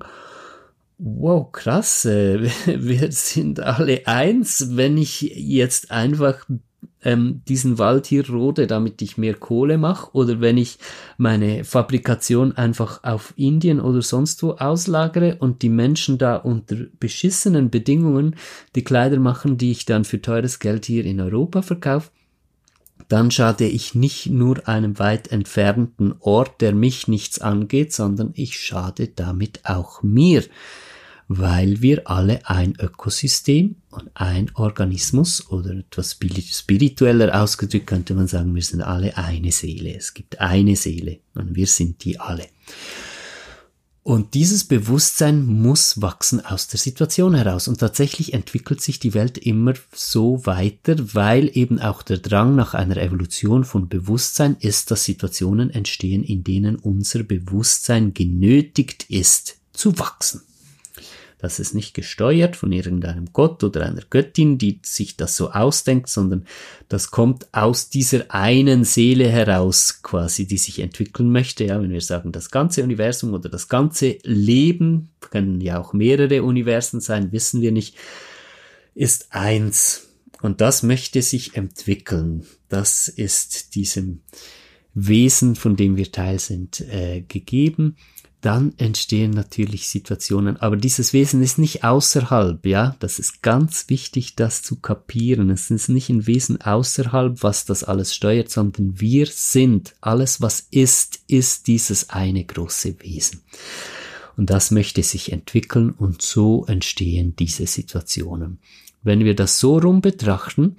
[0.98, 6.46] wow, krass, äh, wir sind alle eins, wenn ich jetzt einfach
[7.04, 10.78] ähm, diesen Wald hier rode, damit ich mehr Kohle mache, oder wenn ich
[11.18, 17.70] meine Fabrikation einfach auf Indien oder sonst wo auslagere und die Menschen da unter beschissenen
[17.70, 18.36] Bedingungen
[18.76, 22.10] die Kleider machen, die ich dann für teures Geld hier in Europa verkaufe,
[23.10, 28.60] dann schade ich nicht nur einem weit entfernten Ort, der mich nichts angeht, sondern ich
[28.60, 30.44] schade damit auch mir
[31.28, 36.18] weil wir alle ein Ökosystem und ein Organismus oder etwas
[36.52, 39.96] spiritueller ausgedrückt könnte man sagen, wir sind alle eine Seele.
[39.96, 42.48] Es gibt eine Seele und wir sind die alle.
[44.08, 47.68] Und dieses Bewusstsein muss wachsen aus der Situation heraus.
[47.68, 52.74] Und tatsächlich entwickelt sich die Welt immer so weiter, weil eben auch der Drang nach
[52.74, 60.00] einer Evolution von Bewusstsein ist, dass Situationen entstehen, in denen unser Bewusstsein genötigt ist zu
[60.00, 60.47] wachsen.
[61.40, 66.10] Das ist nicht gesteuert von irgendeinem Gott oder einer Göttin, die sich das so ausdenkt,
[66.10, 66.48] sondern
[66.90, 71.66] das kommt aus dieser einen Seele heraus quasi, die sich entwickeln möchte.
[71.66, 76.42] Ja, wenn wir sagen, das ganze Universum oder das ganze Leben, können ja auch mehrere
[76.42, 77.96] Universen sein, wissen wir nicht,
[78.96, 80.08] ist eins.
[80.42, 82.48] Und das möchte sich entwickeln.
[82.70, 84.22] Das ist diesem
[84.94, 87.96] Wesen, von dem wir Teil sind, äh, gegeben
[88.48, 90.56] dann entstehen natürlich Situationen.
[90.56, 92.96] Aber dieses Wesen ist nicht außerhalb, ja.
[93.00, 95.50] Das ist ganz wichtig, das zu kapieren.
[95.50, 99.96] Es ist nicht ein Wesen außerhalb, was das alles steuert, sondern wir sind.
[100.00, 103.42] Alles, was ist, ist dieses eine große Wesen.
[104.38, 108.60] Und das möchte sich entwickeln und so entstehen diese Situationen.
[109.04, 110.78] Wenn wir das so rum betrachten,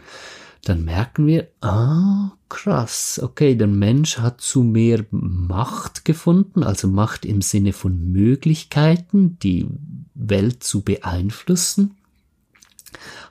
[0.64, 7.24] dann merken wir, ah, krass, okay, der Mensch hat zu mehr Macht gefunden, also Macht
[7.24, 9.66] im Sinne von Möglichkeiten, die
[10.14, 11.96] Welt zu beeinflussen,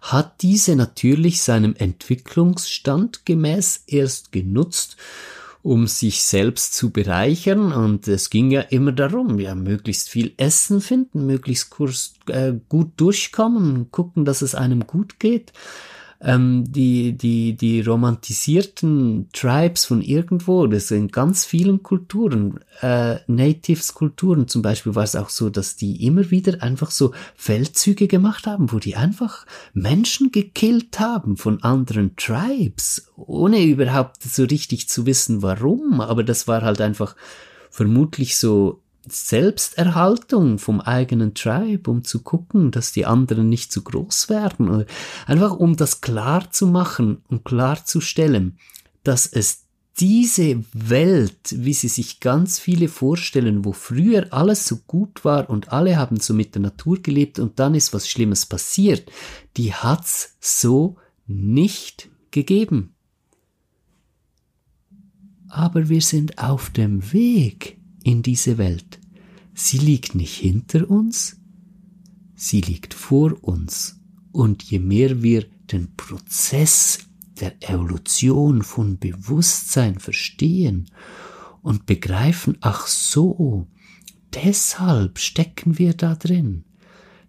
[0.01, 4.97] hat diese natürlich seinem Entwicklungsstand gemäß erst genutzt,
[5.63, 7.73] um sich selbst zu bereichern.
[7.73, 12.91] Und es ging ja immer darum, ja, möglichst viel Essen finden, möglichst kurz, äh, gut
[12.97, 15.51] durchkommen, gucken, dass es einem gut geht
[16.21, 23.93] ähm, die, die, die romantisierten Tribes von irgendwo, das sind ganz vielen Kulturen, äh, Natives
[23.93, 24.47] Kulturen.
[24.47, 28.71] Zum Beispiel war es auch so, dass die immer wieder einfach so Feldzüge gemacht haben,
[28.71, 35.43] wo die einfach Menschen gekillt haben von anderen Tribes, ohne überhaupt so richtig zu wissen,
[35.43, 37.15] warum, aber das war halt einfach
[37.69, 44.29] vermutlich so Selbsterhaltung vom eigenen Tribe, um zu gucken, dass die anderen nicht zu groß
[44.29, 44.85] werden.
[45.25, 48.57] Einfach um das klar zu machen und klarzustellen,
[49.03, 49.67] dass es
[49.99, 55.71] diese Welt, wie sie sich ganz viele vorstellen, wo früher alles so gut war und
[55.71, 59.11] alle haben so mit der Natur gelebt und dann ist was Schlimmes passiert,
[59.57, 62.93] die hat's so nicht gegeben.
[65.49, 67.76] Aber wir sind auf dem Weg
[68.07, 68.99] in diese Welt.
[69.53, 71.41] Sie liegt nicht hinter uns,
[72.35, 73.99] sie liegt vor uns.
[74.31, 76.99] Und je mehr wir den Prozess
[77.41, 80.89] der Evolution von Bewusstsein verstehen
[81.61, 83.67] und begreifen, ach so,
[84.33, 86.63] deshalb stecken wir da drin.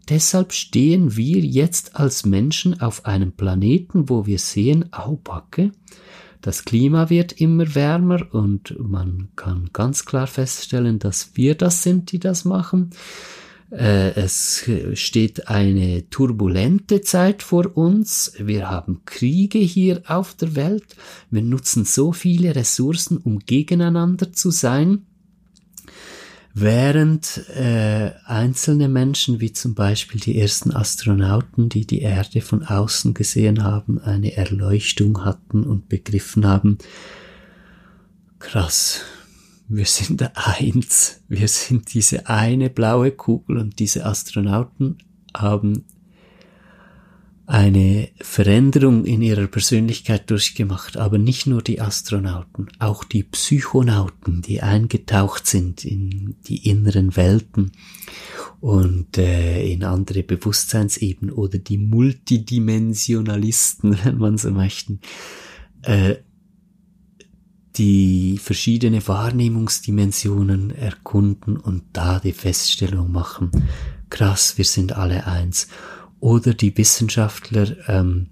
[0.09, 5.73] Deshalb stehen wir jetzt als Menschen auf einem Planeten, wo wir sehen, au Backe,
[6.40, 12.12] das Klima wird immer wärmer und man kann ganz klar feststellen, dass wir das sind,
[12.12, 12.90] die das machen.
[13.70, 18.33] Äh, es steht eine turbulente Zeit vor uns.
[18.38, 20.96] Wir haben Kriege hier auf der Welt.
[21.31, 25.08] Wir nutzen so viele Ressourcen, um gegeneinander zu sein.
[26.61, 33.14] Während äh, einzelne Menschen, wie zum Beispiel die ersten Astronauten, die die Erde von außen
[33.14, 36.79] gesehen haben, eine Erleuchtung hatten und begriffen haben,
[38.40, 39.03] krass,
[39.68, 44.99] wir sind eins, wir sind diese eine blaue Kugel und diese Astronauten
[45.37, 45.85] haben
[47.49, 54.61] eine Veränderung in ihrer Persönlichkeit durchgemacht, aber nicht nur die Astronauten, auch die Psychonauten, die
[54.61, 57.73] eingetaucht sind in die inneren Welten
[58.61, 64.99] und äh, in andere Bewusstseinsebenen oder die Multidimensionalisten, wenn man so möchte,
[65.85, 66.17] äh,
[67.77, 73.51] die verschiedene Wahrnehmungsdimensionen erkunden und da die Feststellung machen,
[74.11, 75.69] krass, wir sind alle eins
[76.20, 78.28] oder die Wissenschaftler, ähm,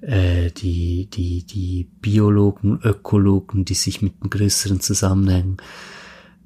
[0.00, 5.58] äh, die, die, die Biologen, Ökologen, die sich mit den größeren Zusammenhängen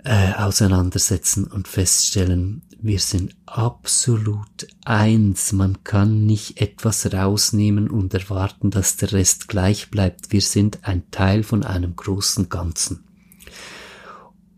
[0.04, 5.52] äh, auseinandersetzen und feststellen, wir sind absolut eins.
[5.52, 10.32] Man kann nicht etwas rausnehmen und erwarten, dass der Rest gleich bleibt.
[10.32, 13.04] Wir sind ein Teil von einem großen Ganzen.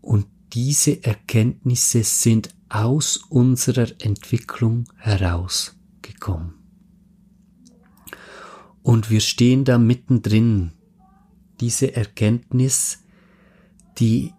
[0.01, 5.78] Und diese Erkenntnisse sind aus unserer Entwicklung heraus
[6.19, 6.53] gekommen.
[8.81, 10.71] Und wir stehen da mittendrin.
[11.59, 13.03] Diese Erkenntnis,
[13.97, 14.33] die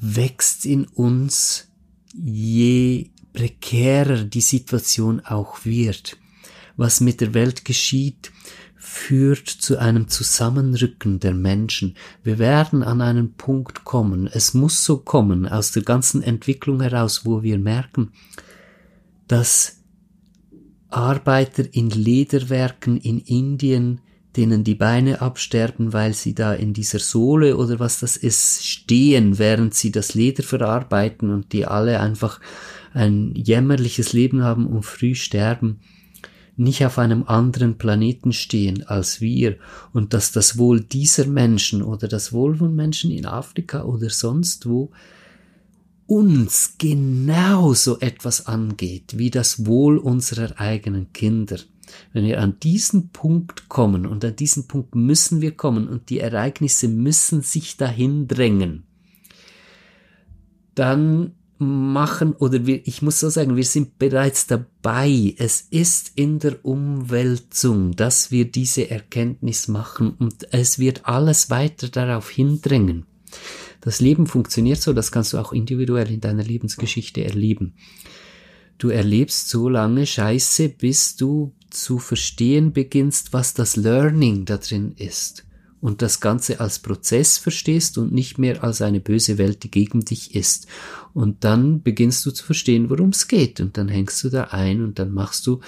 [0.00, 1.68] wächst in uns,
[2.14, 6.16] je prekärer die Situation auch wird.
[6.76, 8.32] Was mit der Welt geschieht,
[8.76, 11.96] führt zu einem Zusammenrücken der Menschen.
[12.22, 17.24] Wir werden an einen Punkt kommen, es muss so kommen, aus der ganzen Entwicklung heraus,
[17.24, 18.12] wo wir merken,
[19.26, 19.75] dass
[20.90, 24.00] Arbeiter in Lederwerken in Indien,
[24.36, 29.38] denen die Beine absterben, weil sie da in dieser Sohle oder was das ist, stehen,
[29.38, 32.40] während sie das Leder verarbeiten und die alle einfach
[32.92, 35.80] ein jämmerliches Leben haben und früh sterben,
[36.56, 39.56] nicht auf einem anderen Planeten stehen als wir.
[39.92, 44.66] Und dass das Wohl dieser Menschen oder das Wohl von Menschen in Afrika oder sonst
[44.68, 44.90] wo
[46.06, 51.58] uns genauso etwas angeht wie das Wohl unserer eigenen Kinder.
[52.12, 56.20] Wenn wir an diesen Punkt kommen und an diesen Punkt müssen wir kommen und die
[56.20, 58.84] Ereignisse müssen sich dahin drängen,
[60.74, 65.34] dann machen oder wir, ich muss so sagen, wir sind bereits dabei.
[65.38, 71.88] Es ist in der Umwälzung, dass wir diese Erkenntnis machen und es wird alles weiter
[71.88, 73.06] darauf hindrängen.
[73.86, 77.74] Das Leben funktioniert so, das kannst du auch individuell in deiner Lebensgeschichte erleben.
[78.78, 84.94] Du erlebst so lange Scheiße, bis du zu verstehen beginnst, was das Learning da drin
[84.96, 85.46] ist
[85.80, 90.00] und das Ganze als Prozess verstehst und nicht mehr als eine böse Welt, die gegen
[90.00, 90.66] dich ist.
[91.14, 94.82] Und dann beginnst du zu verstehen, worum es geht und dann hängst du da ein
[94.82, 95.60] und dann machst du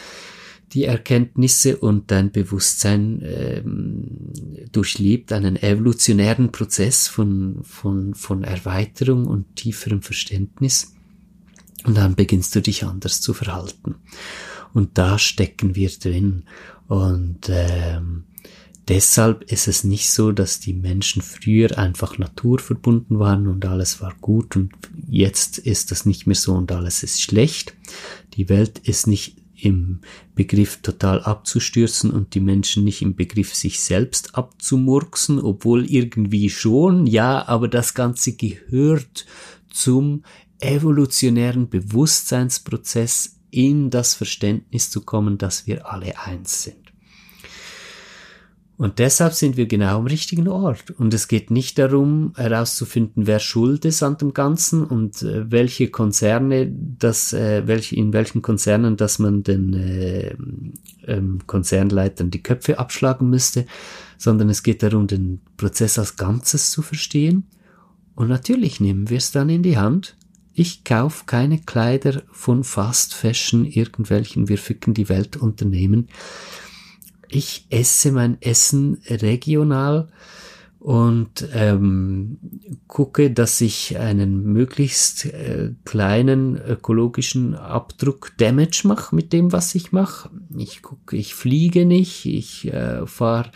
[0.72, 4.04] die Erkenntnisse und dein Bewusstsein ähm,
[4.70, 10.94] durchlebt einen evolutionären Prozess von, von, von Erweiterung und tieferem Verständnis.
[11.84, 13.94] Und dann beginnst du dich anders zu verhalten.
[14.74, 16.44] Und da stecken wir drin.
[16.86, 18.24] Und ähm,
[18.88, 24.14] deshalb ist es nicht so, dass die Menschen früher einfach naturverbunden waren und alles war
[24.20, 24.72] gut und
[25.06, 27.74] jetzt ist das nicht mehr so und alles ist schlecht.
[28.34, 30.00] Die Welt ist nicht im
[30.34, 37.06] Begriff total abzustürzen und die Menschen nicht im Begriff sich selbst abzumurksen, obwohl irgendwie schon,
[37.06, 39.26] ja, aber das Ganze gehört
[39.70, 40.22] zum
[40.60, 46.87] evolutionären Bewusstseinsprozess in das Verständnis zu kommen, dass wir alle eins sind.
[48.78, 50.92] Und deshalb sind wir genau am richtigen Ort.
[50.92, 55.88] Und es geht nicht darum, herauszufinden, wer schuld ist an dem Ganzen und äh, welche
[55.88, 60.36] Konzerne, das, äh, welche, in welchen Konzernen, dass man den äh,
[61.08, 63.66] ähm, Konzernleitern die Köpfe abschlagen müsste,
[64.16, 67.48] sondern es geht darum, den Prozess als Ganzes zu verstehen.
[68.14, 70.16] Und natürlich nehmen wir es dann in die Hand.
[70.54, 76.06] Ich kauf keine Kleider von Fast Fashion, irgendwelchen, wir ficken die Welt Unternehmen
[77.28, 80.08] ich esse mein Essen regional
[80.78, 82.38] und ähm,
[82.86, 89.90] gucke, dass ich einen möglichst äh, kleinen ökologischen Abdruck Damage mache mit dem, was ich
[89.92, 90.30] mache.
[90.56, 93.50] Ich gucke, ich fliege nicht, ich äh, fahre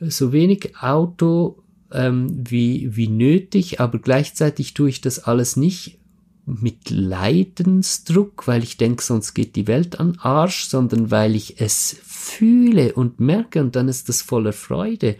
[0.00, 1.62] so wenig Auto
[1.92, 6.00] ähm, wie, wie nötig, aber gleichzeitig tue ich das alles nicht
[6.46, 11.96] mit Leidensdruck, weil ich denke, sonst geht die Welt an Arsch, sondern weil ich es
[12.04, 15.16] fühle und merke und dann ist das voller Freude.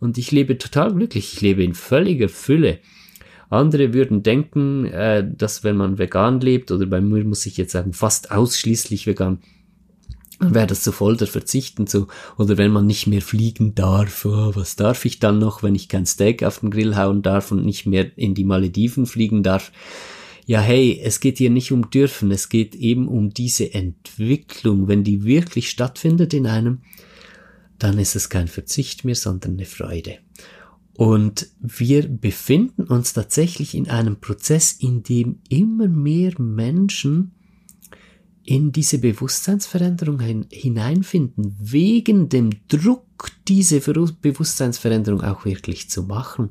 [0.00, 2.80] Und ich lebe total glücklich, ich lebe in völliger Fülle.
[3.50, 7.72] Andere würden denken, äh, dass wenn man vegan lebt, oder bei mir muss ich jetzt
[7.72, 9.38] sagen, fast ausschließlich vegan,
[10.40, 14.50] wäre das so voll der Verzichten so, oder wenn man nicht mehr fliegen darf, oh,
[14.54, 17.64] was darf ich dann noch, wenn ich kein Steak auf den Grill hauen darf und
[17.64, 19.70] nicht mehr in die Malediven fliegen darf?
[20.46, 24.88] Ja, hey, es geht hier nicht um dürfen, es geht eben um diese Entwicklung.
[24.88, 26.82] Wenn die wirklich stattfindet in einem,
[27.78, 30.18] dann ist es kein Verzicht mehr, sondern eine Freude.
[30.96, 37.32] Und wir befinden uns tatsächlich in einem Prozess, in dem immer mehr Menschen
[38.44, 46.50] in diese Bewusstseinsveränderung hineinfinden, wegen dem Druck, diese Bewusstseinsveränderung auch wirklich zu machen.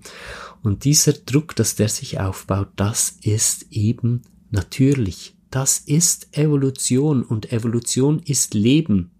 [0.64, 5.36] Und dieser Druck, dass der sich aufbaut, das ist eben natürlich.
[5.52, 9.12] Das ist Evolution und Evolution ist Leben.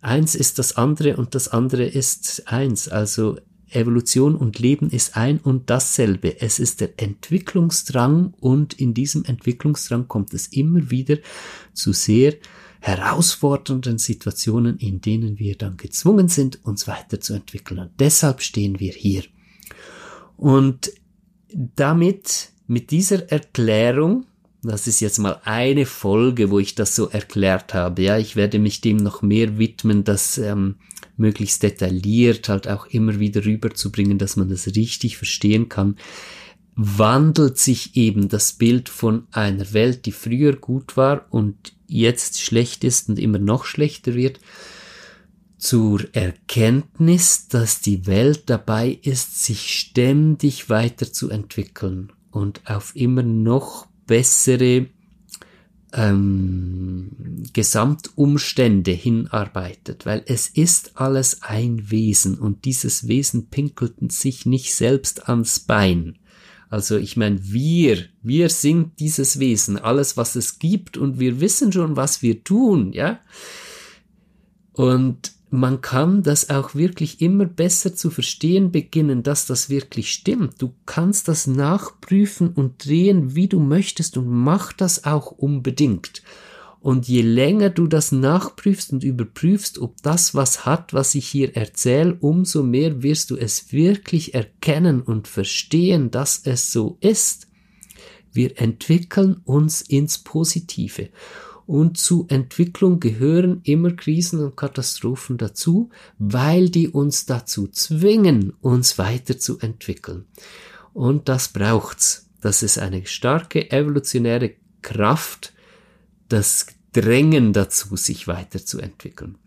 [0.00, 2.88] Eins ist das andere und das andere ist eins.
[2.88, 3.38] Also
[3.72, 6.40] Evolution und Leben ist ein und dasselbe.
[6.40, 11.18] Es ist der Entwicklungsdrang und in diesem Entwicklungsdrang kommt es immer wieder
[11.72, 12.34] zu sehr
[12.80, 17.80] herausfordernden Situationen, in denen wir dann gezwungen sind, uns weiterzuentwickeln.
[17.80, 19.22] Und deshalb stehen wir hier.
[20.36, 20.90] Und
[21.52, 24.26] damit, mit dieser Erklärung,
[24.62, 28.02] das ist jetzt mal eine Folge, wo ich das so erklärt habe.
[28.02, 30.76] Ja, ich werde mich dem noch mehr widmen, das ähm,
[31.20, 35.96] möglichst detailliert halt auch immer wieder rüberzubringen, dass man das richtig verstehen kann.
[36.74, 42.84] Wandelt sich eben das Bild von einer Welt, die früher gut war und jetzt schlecht
[42.84, 44.40] ist und immer noch schlechter wird,
[45.58, 54.86] zur Erkenntnis, dass die Welt dabei ist, sich ständig weiterzuentwickeln und auf immer noch bessere
[55.92, 57.10] ähm,
[57.52, 65.28] Gesamtumstände hinarbeitet, weil es ist alles ein Wesen und dieses Wesen pinkelten sich nicht selbst
[65.28, 66.18] ans Bein.
[66.68, 71.72] Also ich meine, wir, wir sind dieses Wesen, alles was es gibt und wir wissen
[71.72, 73.18] schon, was wir tun, ja.
[74.72, 80.62] Und man kann das auch wirklich immer besser zu verstehen beginnen, dass das wirklich stimmt.
[80.62, 86.22] Du kannst das nachprüfen und drehen, wie du möchtest und mach das auch unbedingt.
[86.78, 91.54] Und je länger du das nachprüfst und überprüfst, ob das was hat, was ich hier
[91.56, 97.48] erzähle, umso mehr wirst du es wirklich erkennen und verstehen, dass es so ist.
[98.32, 101.10] Wir entwickeln uns ins Positive.
[101.70, 108.98] Und zu Entwicklung gehören immer Krisen und Katastrophen dazu, weil die uns dazu zwingen, uns
[108.98, 110.24] weiterzuentwickeln.
[110.94, 112.28] Und das braucht's.
[112.40, 115.52] Das ist eine starke evolutionäre Kraft,
[116.28, 119.38] das Drängen dazu, sich weiterzuentwickeln.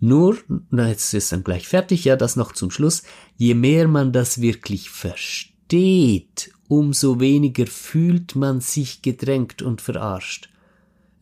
[0.00, 0.36] Nur,
[0.68, 3.04] na jetzt ist dann gleich fertig, ja, das noch zum Schluss,
[3.38, 10.50] je mehr man das wirklich versteht, umso weniger fühlt man sich gedrängt und verarscht.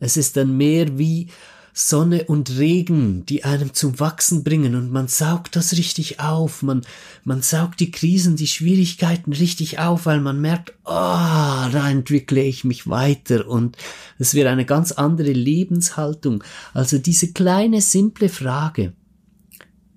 [0.05, 1.29] Es ist dann mehr wie
[1.73, 6.85] Sonne und Regen, die einem zum Wachsen bringen und man saugt das richtig auf, man,
[7.23, 12.43] man saugt die Krisen, die Schwierigkeiten richtig auf, weil man merkt, ah, oh, da entwickle
[12.43, 13.77] ich mich weiter und
[14.19, 16.43] es wird eine ganz andere Lebenshaltung.
[16.75, 18.93] Also diese kleine, simple Frage,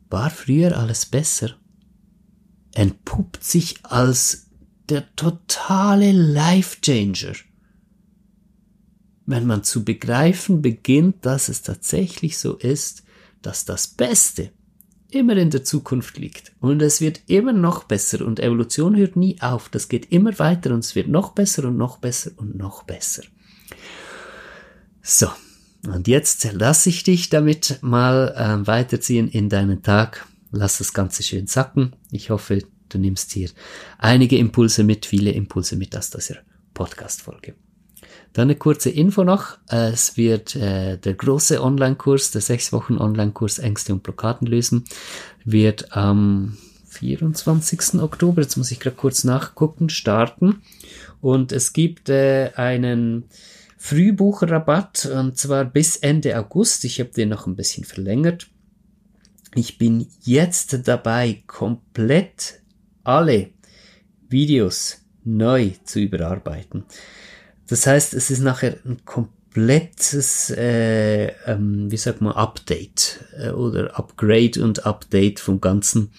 [0.08, 1.50] war früher alles besser?
[2.74, 4.46] Entpuppt sich als
[4.88, 7.34] der totale Life Changer
[9.28, 13.02] wenn man zu begreifen beginnt, dass es tatsächlich so ist,
[13.42, 14.52] dass das Beste
[15.10, 16.52] immer in der Zukunft liegt.
[16.60, 19.68] Und es wird immer noch besser und Evolution hört nie auf.
[19.68, 23.22] Das geht immer weiter und es wird noch besser und noch besser und noch besser.
[25.02, 25.28] So,
[25.86, 30.26] und jetzt lasse ich dich damit mal äh, weiterziehen in deinen Tag.
[30.52, 31.94] Lass das Ganze schön sacken.
[32.10, 33.50] Ich hoffe, du nimmst hier
[33.98, 36.36] einige Impulse mit, viele Impulse mit aus dieser
[36.72, 37.67] Podcast-Folge.
[38.32, 39.58] Dann eine kurze Info noch.
[39.68, 44.84] Es wird äh, der große Online-Kurs, der sechs Wochen Online-Kurs Ängste und Blockaden lösen,
[45.44, 46.56] wird am
[46.88, 48.00] 24.
[48.00, 50.62] Oktober, jetzt muss ich gerade kurz nachgucken, starten.
[51.20, 53.24] Und es gibt äh, einen
[53.76, 56.84] Frühbucherrabatt und zwar bis Ende August.
[56.84, 58.48] Ich habe den noch ein bisschen verlängert.
[59.54, 62.60] Ich bin jetzt dabei, komplett
[63.04, 63.50] alle
[64.28, 66.84] Videos neu zu überarbeiten.
[67.68, 73.98] Das heißt, es ist nachher ein komplettes, äh, ähm, wie sagt man, Update äh, oder
[73.98, 76.10] Upgrade und Update vom ganzen.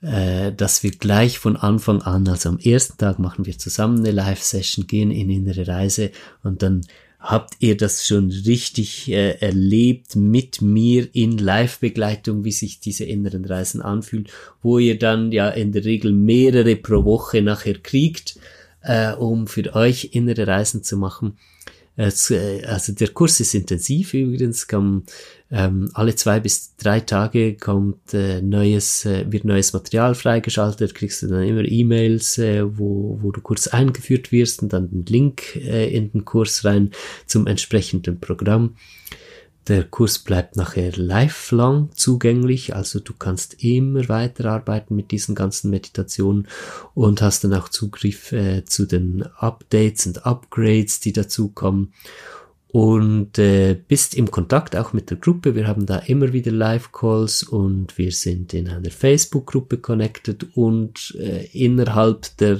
[0.06, 4.12] äh, dass wir gleich von Anfang an, also am ersten Tag machen wir zusammen eine
[4.12, 6.12] Live-Session, gehen in innere Reise
[6.44, 6.82] und dann
[7.18, 13.44] habt ihr das schon richtig äh, erlebt mit mir in Live-Begleitung, wie sich diese inneren
[13.44, 14.28] Reisen anfühlen,
[14.62, 18.38] wo ihr dann ja in der Regel mehrere pro Woche nachher kriegt,
[18.82, 21.36] äh, um für euch innere Reisen zu machen.
[21.96, 25.04] Es, äh, also der Kurs ist intensiv übrigens, kann,
[25.50, 31.22] ähm, alle zwei bis drei Tage kommt äh, neues, äh, wird neues Material freigeschaltet, kriegst
[31.22, 35.56] du dann immer E-Mails, äh, wo, wo du kurz eingeführt wirst und dann den Link
[35.56, 36.90] äh, in den Kurs rein
[37.26, 38.76] zum entsprechenden Programm.
[39.68, 46.46] Der Kurs bleibt nachher lifelong zugänglich, also du kannst immer weiterarbeiten mit diesen ganzen Meditationen
[46.94, 51.92] und hast dann auch Zugriff äh, zu den Updates und Upgrades, die dazukommen
[52.68, 55.54] und äh, bist im Kontakt auch mit der Gruppe.
[55.56, 61.46] Wir haben da immer wieder Live-Calls und wir sind in einer Facebook-Gruppe connected und äh,
[61.46, 62.58] innerhalb der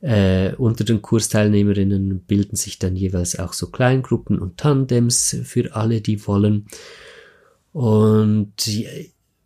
[0.00, 6.00] äh, unter den Kursteilnehmerinnen bilden sich dann jeweils auch so Kleingruppen und Tandems für alle,
[6.00, 6.66] die wollen.
[7.72, 8.52] Und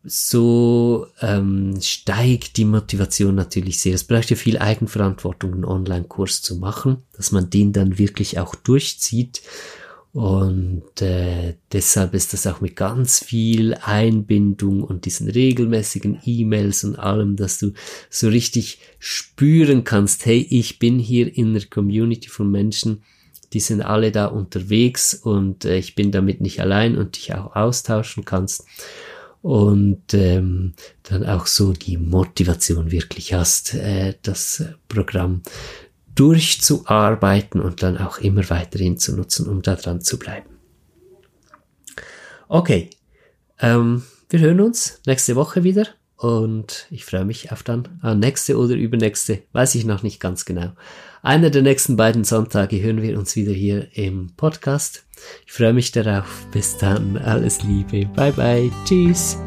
[0.05, 3.95] so ähm, steigt die Motivation natürlich sehr.
[3.95, 8.55] Es braucht ja viel Eigenverantwortung, einen Online-Kurs zu machen, dass man den dann wirklich auch
[8.55, 9.43] durchzieht
[10.13, 16.99] und äh, deshalb ist das auch mit ganz viel Einbindung und diesen regelmäßigen E-Mails und
[16.99, 17.73] allem, dass du
[18.11, 23.03] so richtig spüren kannst, hey, ich bin hier in der Community von Menschen,
[23.55, 27.57] die sind alle da unterwegs und äh, ich bin damit nicht allein und dich auch
[27.57, 28.67] austauschen kannst.
[29.41, 35.43] Und ähm, dann auch so die Motivation wirklich hast, äh, das Programm
[36.15, 40.51] durchzuarbeiten und dann auch immer weiterhin zu nutzen, um da dran zu bleiben.
[42.49, 42.91] Okay,
[43.61, 45.87] ähm, wir hören uns nächste Woche wieder
[46.17, 50.45] und ich freue mich auf dann ah, nächste oder übernächste, weiß ich noch nicht ganz
[50.45, 50.73] genau.
[51.23, 55.05] Einer der nächsten beiden Sonntage hören wir uns wieder hier im Podcast.
[55.47, 56.47] Ich freue mich darauf.
[56.53, 59.39] Bis dann, alles Liebe, bye bye, tschüss.